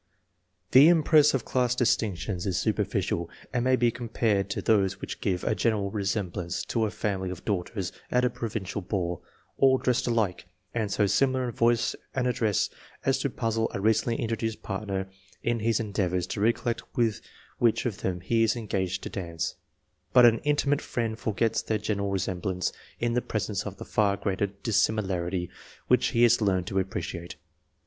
[0.71, 5.43] The impress of class distinctions is superficial, and may be compared to those which give
[5.43, 9.23] a general resemblance to a family of daughters at a provincial ball,
[9.59, 12.71] all dressed alike, and so simUar in voice and address
[13.05, 15.07] as to puzzle a recently introduced partner
[15.43, 17.21] in his endeavours to recollect with
[17.59, 19.53] which of them he is engaged to dance;
[20.13, 24.47] but an intimate friend forgets their general resemblance in the presence of the far greater
[24.47, 25.47] dissimilarity
[25.89, 27.35] which he has learned to appreciate.